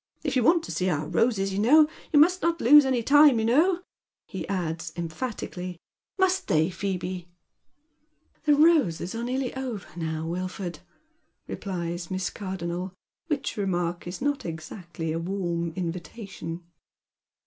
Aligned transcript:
"If 0.22 0.36
you 0.36 0.42
want 0.44 0.62
to 0.64 0.70
see 0.70 0.90
our 0.90 1.08
roses, 1.08 1.50
you 1.50 1.58
know, 1.58 1.88
you 2.12 2.18
must 2.20 2.42
not 2.42 2.60
lose 2.60 2.84
any 2.84 3.02
time, 3.02 3.38
you 3.38 3.46
know," 3.46 3.80
he 4.26 4.46
adds, 4.46 4.92
emphatically, 4.96 5.78
—"must 6.18 6.46
they, 6.46 6.68
Phcpbe?"" 6.68 7.24
The 8.44 8.54
roses 8.54 9.14
are 9.14 9.24
nearly 9.24 9.54
over 9.56 9.86
now, 9.96 10.26
Wilford," 10.26 10.80
replies 11.48 12.10
Miss 12.10 12.28
Car 12.28 12.58
donnel, 12.58 12.92
which 13.28 13.56
remark 13.56 14.06
is 14.06 14.20
not 14.20 14.44
exactly 14.44 15.10
a 15.10 15.18
warm 15.18 15.72
invitation. 15.74 16.64